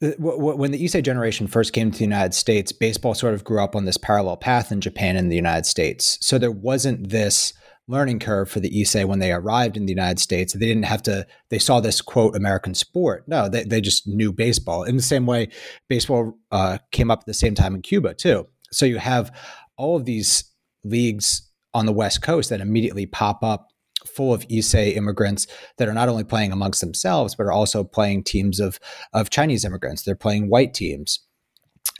[0.00, 3.76] when the Issei generation first came to the United States, baseball sort of grew up
[3.76, 6.18] on this parallel path in Japan and the United States.
[6.20, 7.52] So there wasn't this
[7.92, 10.54] learning curve for the Issei when they arrived in the United States.
[10.54, 13.24] They didn't have to, they saw this quote American sport.
[13.28, 14.82] No, they, they just knew baseball.
[14.82, 15.50] In the same way,
[15.88, 18.48] baseball uh, came up at the same time in Cuba, too.
[18.72, 19.30] So you have
[19.76, 20.50] all of these
[20.82, 23.68] leagues on the West Coast that immediately pop up
[24.06, 28.24] full of Issei immigrants that are not only playing amongst themselves, but are also playing
[28.24, 28.80] teams of,
[29.12, 30.02] of Chinese immigrants.
[30.02, 31.20] They're playing white teams.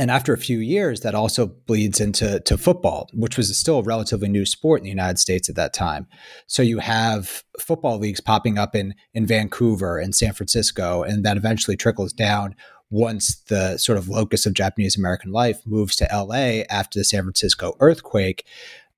[0.01, 3.83] And after a few years, that also bleeds into to football, which was still a
[3.83, 6.07] relatively new sport in the United States at that time.
[6.47, 11.37] So you have football leagues popping up in, in Vancouver and San Francisco, and that
[11.37, 12.55] eventually trickles down
[12.93, 17.23] once the sort of locus of Japanese American life moves to LA after the San
[17.23, 18.47] Francisco earthquake,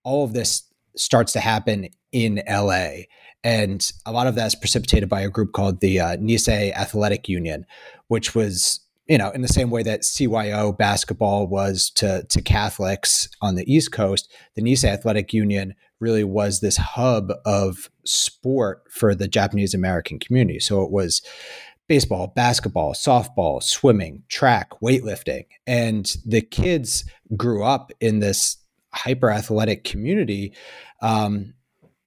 [0.03, 0.65] all of this
[0.97, 3.05] starts to happen in LA.
[3.45, 7.29] And a lot of that is precipitated by a group called the uh, Nisei Athletic
[7.29, 7.67] Union,
[8.09, 13.29] which was, you know, in the same way that CYO basketball was to, to Catholics
[13.43, 19.15] on the East Coast, the Nisei Athletic Union really was this hub of sport for
[19.15, 20.59] the Japanese American community.
[20.59, 21.23] So it was
[21.87, 25.47] baseball, basketball, softball, swimming, track, weightlifting.
[25.67, 27.05] And the kids
[27.37, 28.57] grew up in this
[28.93, 30.55] hyper athletic community.
[31.03, 31.55] Um,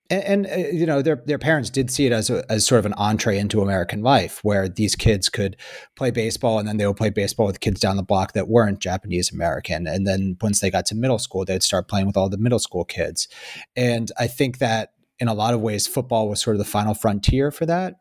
[0.09, 2.79] and, and uh, you know their their parents did see it as a, as sort
[2.79, 5.55] of an entree into American life, where these kids could
[5.95, 8.79] play baseball, and then they would play baseball with kids down the block that weren't
[8.79, 9.87] Japanese American.
[9.87, 12.59] And then once they got to middle school, they'd start playing with all the middle
[12.59, 13.27] school kids.
[13.75, 16.93] And I think that in a lot of ways, football was sort of the final
[16.93, 17.95] frontier for that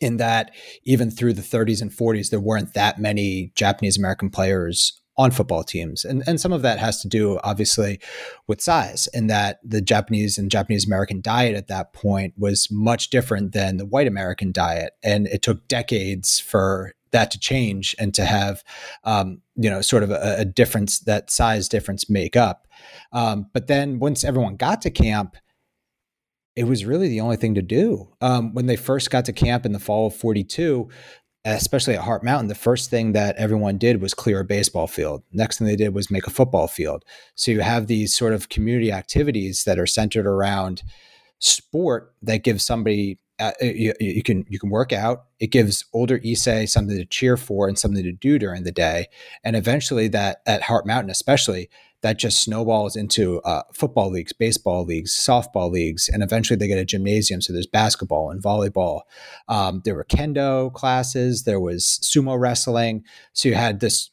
[0.00, 4.99] in that even through the 30s and 40s, there weren't that many Japanese American players
[5.20, 6.02] on football teams.
[6.02, 8.00] And, and some of that has to do, obviously,
[8.46, 13.10] with size, and that the Japanese and Japanese American diet at that point was much
[13.10, 14.94] different than the white American diet.
[15.02, 18.64] And it took decades for that to change and to have,
[19.04, 22.66] um, you know, sort of a, a, difference that size difference make up.
[23.12, 25.36] Um, but then once everyone got to camp,
[26.56, 28.08] it was really the only thing to do.
[28.20, 30.88] Um, when they first got to camp in the fall of 42,
[31.44, 35.22] especially at Heart Mountain, the first thing that everyone did was clear a baseball field.
[35.32, 37.04] Next thing they did was make a football field.
[37.34, 40.82] So you have these sort of community activities that are centered around
[41.38, 45.24] sport that gives somebody uh, you, you, can you can work out.
[45.38, 49.06] It gives older Issei something to cheer for and something to do during the day,
[49.42, 51.70] and eventually that at Heart Mountain, especially
[52.02, 56.78] that just snowballs into uh, football leagues, baseball leagues, softball leagues, and eventually they get
[56.78, 57.40] a gymnasium.
[57.40, 59.02] So there's basketball and volleyball.
[59.48, 61.44] Um, there were kendo classes.
[61.44, 63.04] There was sumo wrestling.
[63.32, 64.10] So you had this.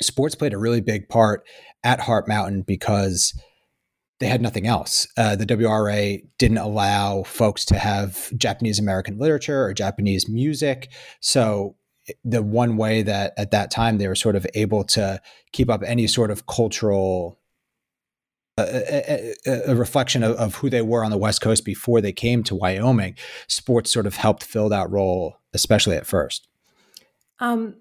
[0.00, 1.44] Sports played a really big part
[1.84, 3.38] at Heart Mountain because
[4.20, 5.06] they had nothing else.
[5.16, 10.90] Uh, the WRA didn't allow folks to have Japanese American literature or Japanese music.
[11.20, 11.76] So
[12.24, 15.20] the one way that at that time they were sort of able to
[15.52, 17.38] keep up any sort of cultural
[18.58, 22.12] a, a, a, reflection of, of, who they were on the West Coast before they
[22.12, 23.16] came to Wyoming.
[23.46, 26.48] Sports sort of helped fill that role, especially at first.
[27.40, 27.76] Um,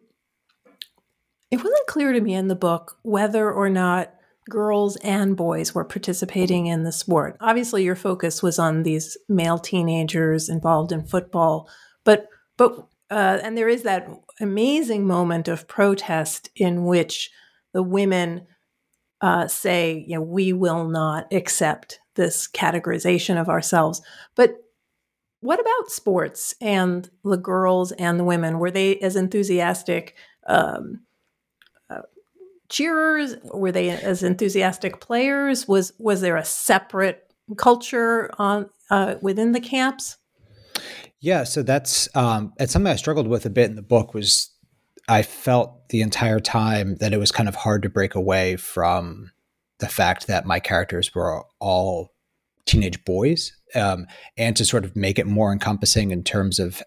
[1.51, 4.13] it wasn't clear to me in the book whether or not
[4.49, 7.35] girls and boys were participating in the sport.
[7.41, 11.69] Obviously, your focus was on these male teenagers involved in football,
[12.03, 14.09] but but uh, and there is that
[14.39, 17.29] amazing moment of protest in which
[17.73, 18.47] the women
[19.19, 24.01] uh, say, you know, we will not accept this categorization of ourselves.
[24.35, 24.55] But
[25.41, 28.59] what about sports and the girls and the women?
[28.59, 30.15] Were they as enthusiastic
[30.47, 31.01] um,
[31.89, 32.03] uh,
[32.69, 33.35] cheerers?
[33.43, 35.67] Were they as enthusiastic players?
[35.67, 40.17] Was was there a separate culture on uh, within the camps?
[41.21, 44.13] Yeah, so that's um, it's something I struggled with a bit in the book.
[44.13, 44.49] Was
[45.07, 49.31] I felt the entire time that it was kind of hard to break away from
[49.79, 52.09] the fact that my characters were all
[52.65, 54.07] teenage boys um,
[54.37, 56.81] and to sort of make it more encompassing in terms of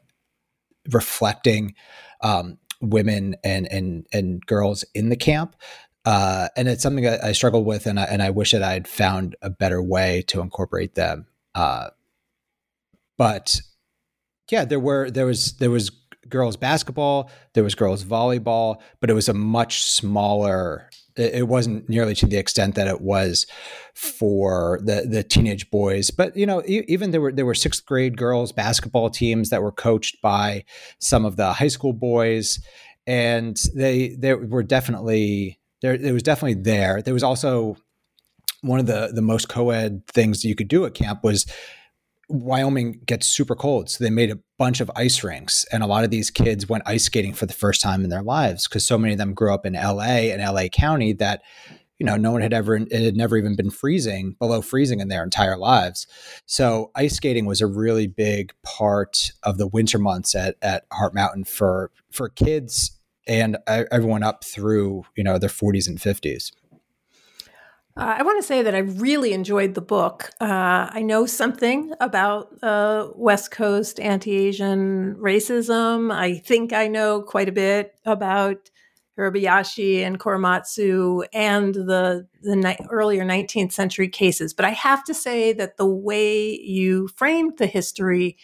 [0.90, 1.74] reflecting
[2.20, 5.56] um, women and, and, and girls in the camp.
[6.04, 8.86] Uh, and it's something I, I struggled with, and I, and I wish that I'd
[8.86, 11.26] found a better way to incorporate them.
[11.54, 11.90] Uh,
[13.16, 13.60] but
[14.50, 15.90] yeah, there were there was there was
[16.28, 20.88] girls basketball, there was girls volleyball, but it was a much smaller.
[21.16, 23.46] It wasn't nearly to the extent that it was
[23.94, 26.10] for the the teenage boys.
[26.10, 29.72] But you know, even there were there were sixth grade girls basketball teams that were
[29.72, 30.64] coached by
[30.98, 32.58] some of the high school boys,
[33.06, 35.94] and they they were definitely there.
[35.94, 37.00] It was definitely there.
[37.00, 37.76] There was also
[38.62, 41.46] one of the the most co-ed things you could do at camp was
[42.28, 46.04] Wyoming gets super cold, so they made a bunch of ice rinks, and a lot
[46.04, 48.98] of these kids went ice skating for the first time in their lives because so
[48.98, 51.42] many of them grew up in LA and LA County that
[51.98, 55.08] you know no one had ever it had never even been freezing below freezing in
[55.08, 56.06] their entire lives.
[56.46, 61.14] So ice skating was a really big part of the winter months at at Heart
[61.14, 66.50] Mountain for for kids and everyone up through you know their 40s and 50s.
[67.96, 70.30] Uh, I want to say that I really enjoyed the book.
[70.40, 76.12] Uh, I know something about uh, West Coast anti Asian racism.
[76.12, 78.68] I think I know quite a bit about
[79.16, 84.52] Hirabayashi and Korematsu and the, the ni- earlier 19th century cases.
[84.52, 88.36] But I have to say that the way you framed the history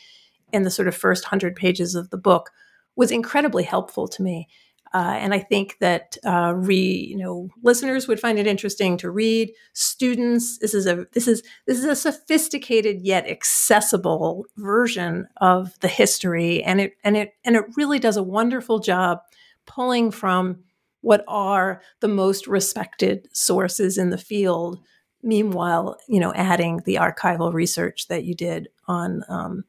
[0.52, 2.50] in the sort of first 100 pages of the book
[2.94, 4.46] was incredibly helpful to me.
[4.92, 9.10] Uh, and I think that uh, re, you know listeners would find it interesting to
[9.10, 9.52] read.
[9.72, 15.88] Students, this is a this is this is a sophisticated yet accessible version of the
[15.88, 19.20] history, and it and it and it really does a wonderful job
[19.66, 20.64] pulling from
[21.02, 24.80] what are the most respected sources in the field.
[25.22, 29.64] Meanwhile, you know, adding the archival research that you did on um,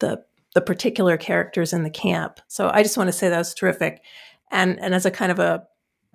[0.00, 0.22] the
[0.54, 2.40] the particular characters in the camp.
[2.48, 4.02] So I just want to say that was terrific
[4.50, 5.64] and and as a kind of a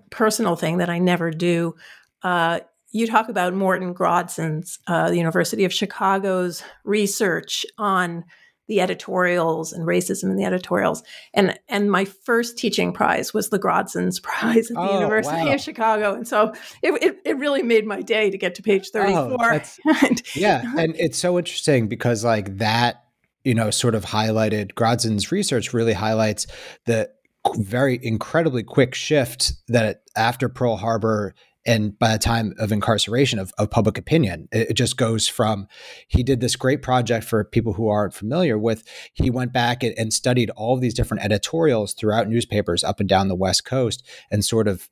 [0.10, 1.76] personal thing that I never do,
[2.24, 2.60] uh,
[2.92, 8.24] you talk about Morton Grodzins, uh, the University of Chicago's research on
[8.68, 11.04] the editorials and racism in the editorials.
[11.34, 15.54] And and my first teaching prize was the Grodzins Prize at the oh, University wow.
[15.54, 16.14] of Chicago.
[16.14, 19.62] And so it, it, it, really made my day to get to page 34.
[19.86, 20.64] Oh, yeah.
[20.78, 23.04] And it's so interesting because like that,
[23.44, 26.48] you know, sort of highlighted Grodzins research really highlights
[26.86, 27.10] the
[27.56, 31.36] very incredibly quick shift that after Pearl Harbor
[31.66, 35.68] and by the time of incarceration of, of public opinion it, it, just goes from
[36.08, 38.84] he did this great project for people who aren't familiar with
[39.14, 43.28] he went back and, and studied all these different editorials throughout newspapers up and down
[43.28, 44.90] the west coast and sort of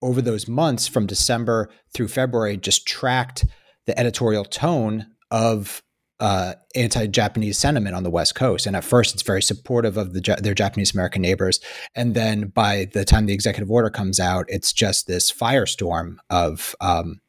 [0.00, 3.44] over those months from december through february just tracked
[3.86, 5.82] the editorial tone of
[6.22, 8.64] uh, anti-Japanese sentiment on the West Coast.
[8.64, 11.58] And at first, it's very supportive of the, their Japanese American neighbors.
[11.96, 16.76] And then by the time the executive order comes out, it's just this firestorm of
[16.80, 17.20] um,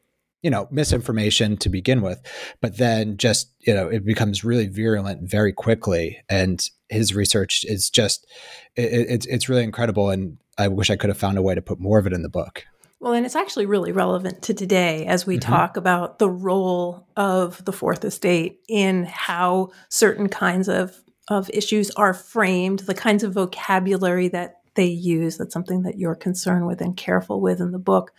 [0.43, 2.21] you know misinformation to begin with
[2.59, 7.89] but then just you know it becomes really virulent very quickly and his research is
[7.89, 8.29] just
[8.75, 11.61] it, it's it's really incredible and i wish i could have found a way to
[11.61, 12.65] put more of it in the book
[13.03, 15.51] well, and it's actually really relevant to today as we mm-hmm.
[15.51, 20.95] talk about the role of the fourth estate in how certain kinds of,
[21.27, 25.35] of issues are framed, the kinds of vocabulary that they use.
[25.35, 28.13] That's something that you're concerned with and careful with in the book.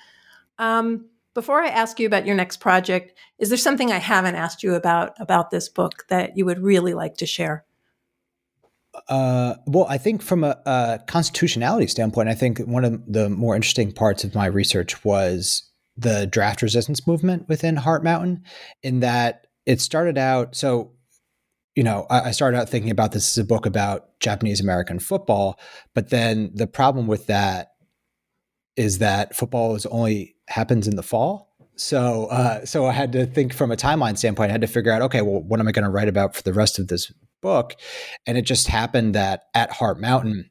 [0.59, 4.63] Um, before I ask you about your next project, is there something I haven't asked
[4.63, 7.65] you about about this book that you would really like to share?
[9.09, 13.55] Uh, well, I think from a, a, constitutionality standpoint, I think one of the more
[13.55, 18.43] interesting parts of my research was the draft resistance movement within Heart Mountain,
[18.83, 20.57] in that it started out.
[20.57, 20.93] So,
[21.75, 24.99] you know, I, I started out thinking about this as a book about Japanese American
[24.99, 25.59] football,
[25.95, 27.73] but then the problem with that
[28.77, 31.55] is that football is only happens in the fall.
[31.77, 34.51] So, uh, so I had to think from a timeline standpoint.
[34.51, 36.43] I had to figure out, okay, well, what am I going to write about for
[36.43, 37.13] the rest of this
[37.45, 37.77] book.
[38.27, 40.51] And it just happened that at Heart Mountain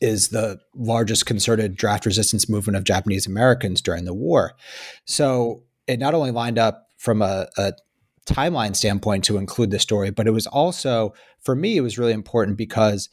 [0.00, 4.52] is the largest concerted draft resistance movement of Japanese Americans during the war.
[5.06, 7.72] So it not only lined up from a, a
[8.26, 12.12] timeline standpoint to include the story, but it was also, for me, it was really
[12.12, 13.08] important because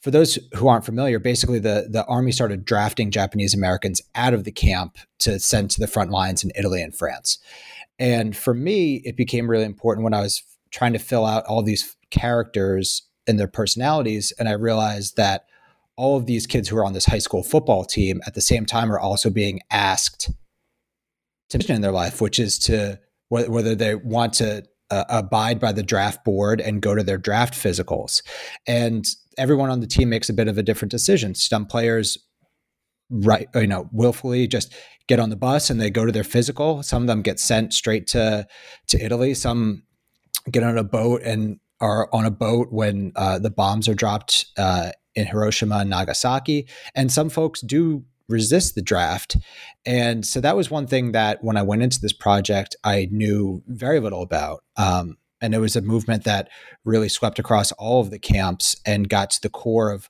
[0.00, 4.44] for those who aren't familiar, basically the, the army started drafting Japanese Americans out of
[4.44, 7.38] the camp to send to the front lines in Italy and France.
[7.98, 11.62] And for me, it became really important when I was trying to fill out all
[11.62, 14.32] these characters and their personalities.
[14.38, 15.44] And I realized that
[15.96, 18.64] all of these kids who are on this high school football team at the same
[18.64, 20.30] time are also being asked
[21.50, 22.98] to mission in their life, which is to
[23.28, 27.54] whether they want to uh, abide by the draft board and go to their draft
[27.54, 28.22] physicals.
[28.66, 29.06] And
[29.38, 31.34] everyone on the team makes a bit of a different decision.
[31.34, 32.18] Some players
[33.10, 34.72] right you know willfully just
[35.08, 37.74] get on the bus and they go to their physical some of them get sent
[37.74, 38.46] straight to
[38.86, 39.82] to italy some
[40.50, 44.46] get on a boat and are on a boat when uh, the bombs are dropped
[44.58, 46.68] uh, in hiroshima and nagasaki.
[46.94, 49.36] And some folks do resist the draft.
[49.84, 53.62] And so that was one thing that when i went into this project i knew
[53.66, 54.62] very little about.
[54.76, 56.48] Um, and it was a movement that
[56.84, 60.08] really swept across all of the camps and got to the core of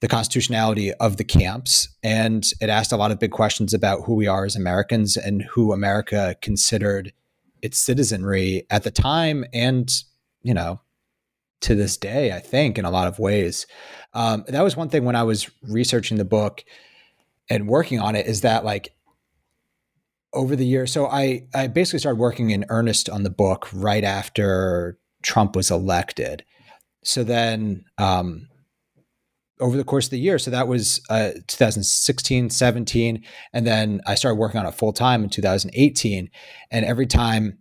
[0.00, 1.88] the constitutionality of the camps.
[2.02, 5.42] And it asked a lot of big questions about who we are as Americans and
[5.42, 7.12] who America considered
[7.62, 9.90] its citizenry at the time and,
[10.42, 10.80] you know,
[11.60, 13.66] to this day, I think, in a lot of ways.
[14.14, 16.64] Um, that was one thing when I was researching the book
[17.50, 18.94] and working on it is that, like,
[20.32, 24.04] over the years, so I, I basically started working in earnest on the book right
[24.04, 26.44] after Trump was elected.
[27.02, 28.48] So then, um,
[29.60, 30.38] over the course of the year.
[30.38, 33.24] So that was uh, 2016, 17.
[33.52, 36.30] And then I started working on it full time in 2018.
[36.70, 37.58] And every time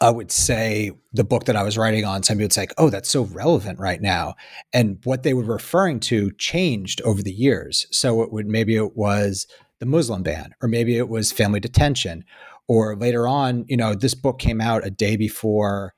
[0.00, 3.10] I would say the book that I was writing on, somebody would say, Oh, that's
[3.10, 4.34] so relevant right now.
[4.72, 7.86] And what they were referring to changed over the years.
[7.90, 9.46] So it would maybe it was
[9.78, 12.24] the Muslim ban, or maybe it was family detention,
[12.68, 15.94] or later on, you know, this book came out a day before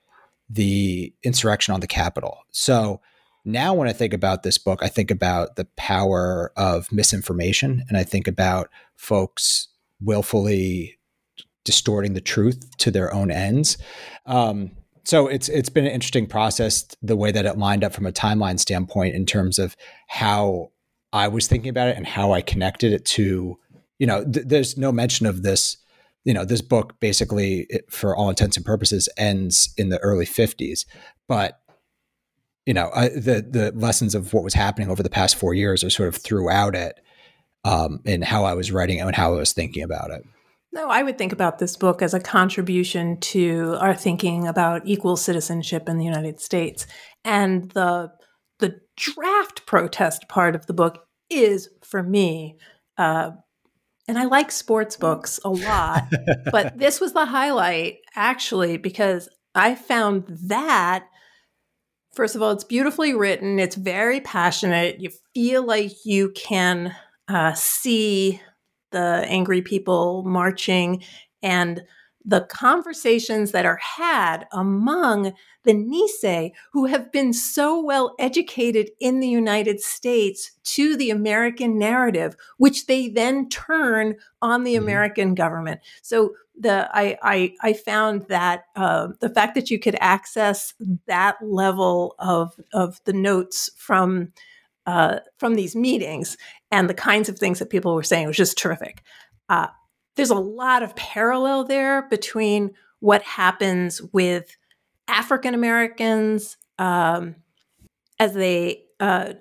[0.49, 2.39] the insurrection on the Capitol.
[2.51, 3.01] So
[3.45, 7.97] now, when I think about this book, I think about the power of misinformation and
[7.97, 9.69] I think about folks
[10.01, 10.99] willfully
[11.65, 13.79] distorting the truth to their own ends.
[14.27, 14.73] Um,
[15.05, 18.13] so it's it's been an interesting process the way that it lined up from a
[18.13, 19.77] timeline standpoint in terms of
[20.07, 20.71] how
[21.13, 23.59] I was thinking about it and how I connected it to
[23.99, 25.77] you know th- there's no mention of this
[26.25, 30.25] you know this book basically it, for all intents and purposes ends in the early
[30.25, 30.85] 50s
[31.27, 31.62] but
[32.67, 35.83] you know I, the the lessons of what was happening over the past four years
[35.85, 37.01] are sort of throughout it
[37.65, 40.23] um, in how I was writing it and how I was thinking about it.
[40.73, 45.17] No, I would think about this book as a contribution to our thinking about equal
[45.17, 46.87] citizenship in the United States.
[47.25, 48.13] And the
[48.59, 52.57] the draft protest part of the book is, for me,
[52.97, 53.33] uh,
[54.09, 56.05] and I like sports books a lot,
[56.51, 61.07] but this was the highlight actually because I found that
[62.15, 63.59] First of all, it's beautifully written.
[63.59, 65.01] It's very passionate.
[65.01, 66.95] You feel like you can
[67.29, 68.41] uh, see
[68.91, 71.03] the angry people marching
[71.43, 71.83] and
[72.25, 75.33] the conversations that are had among
[75.65, 81.79] the Nisei who have been so well educated in the United States to the American
[81.79, 84.85] narrative, which they then turn on the mm-hmm.
[84.85, 85.81] American government.
[86.03, 90.75] So the I I, I found that uh, the fact that you could access
[91.07, 94.33] that level of of the notes from
[94.87, 96.37] uh, from these meetings
[96.71, 99.03] and the kinds of things that people were saying was just terrific.
[99.49, 99.69] Uh,
[100.17, 104.57] there's a lot of parallel there between what happens with
[105.09, 107.37] African Americans um,
[108.19, 109.35] as they uh,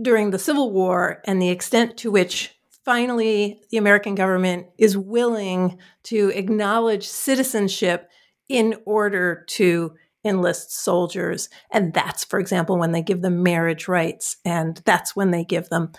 [0.00, 2.54] during the Civil War and the extent to which
[2.84, 8.10] finally the American government is willing to acknowledge citizenship
[8.48, 9.94] in order to
[10.24, 11.48] enlist soldiers.
[11.70, 15.68] And that's, for example, when they give them marriage rights, and that's when they give
[15.68, 15.92] them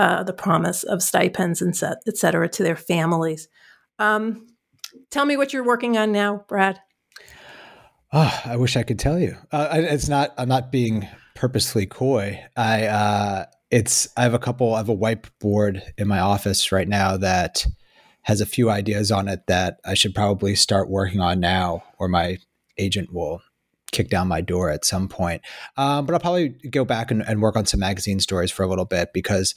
[0.00, 3.48] uh, the promise of stipends and set, et cetera to their families.
[3.98, 4.46] Um,
[5.10, 6.80] tell me what you're working on now, Brad.
[8.10, 9.36] Oh, I wish I could tell you.
[9.52, 10.32] Uh, it's not.
[10.38, 12.42] I'm not being purposely coy.
[12.56, 14.74] I uh, it's I have a couple.
[14.74, 17.66] I have a whiteboard in my office right now that
[18.22, 22.08] has a few ideas on it that I should probably start working on now, or
[22.08, 22.38] my
[22.78, 23.42] agent will
[23.92, 25.42] kick down my door at some point.
[25.76, 28.68] Um, but I'll probably go back and, and work on some magazine stories for a
[28.68, 29.54] little bit because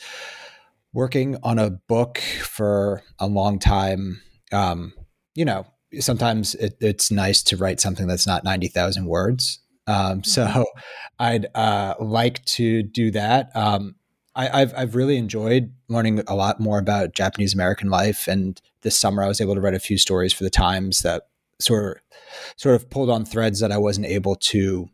[0.94, 4.22] working on a book for a long time,
[4.52, 4.94] um,
[5.36, 5.66] you know,
[6.00, 9.60] sometimes it, it's nice to write something that's not 90,000 words.
[9.88, 10.62] Um, so mm-hmm.
[11.20, 13.56] I'd uh, like to do that.
[13.56, 13.96] Um,
[14.36, 18.98] I, have I've really enjoyed learning a lot more about Japanese American life, and this
[18.98, 21.28] summer I was able to write a few stories for the Times that
[21.60, 22.20] sort of
[22.58, 24.88] sort of pulled on threads that I wasn't able to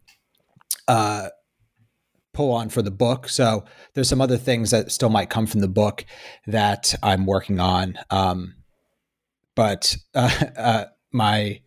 [0.88, 1.30] uh,
[2.34, 3.30] pull on for the book.
[3.30, 6.05] So there's some other things that still might come from the book
[6.47, 7.97] that I'm working on.
[8.10, 8.55] Um,
[9.55, 11.62] but uh, uh, my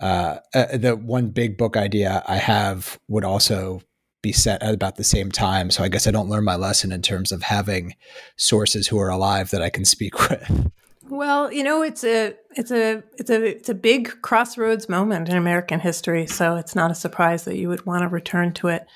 [0.00, 3.82] uh, uh, the one big book idea I have would also
[4.22, 5.70] be set at about the same time.
[5.70, 7.94] So I guess I don't learn my lesson in terms of having
[8.36, 10.70] sources who are alive that I can speak with.
[11.10, 15.36] Well, you know, it's a it's a it's a it's a big crossroads moment in
[15.36, 18.86] American history, so it's not a surprise that you would want to return to it.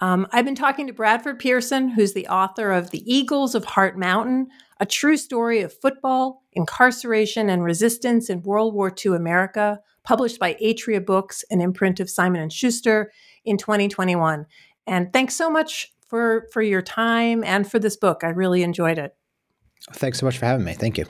[0.00, 3.96] Um, I've been talking to Bradford Pearson, who's the author of The Eagles of Heart
[3.96, 4.48] Mountain,
[4.80, 10.54] a true story of football, incarceration, and resistance in World War II America, published by
[10.54, 13.12] Atria Books, an imprint of Simon and Schuster
[13.44, 14.46] in 2021.
[14.88, 18.24] And thanks so much for for your time and for this book.
[18.24, 19.14] I really enjoyed it.
[19.92, 20.74] Thanks so much for having me.
[20.74, 21.06] Thank you.